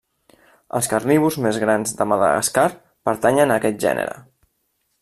Els 0.77 0.87
carnívors 0.93 1.37
més 1.43 1.59
grans 1.63 1.93
de 1.99 2.07
Madagascar 2.13 2.65
pertanyen 3.11 3.53
a 3.53 3.59
aquest 3.63 3.79
gènere. 3.85 4.17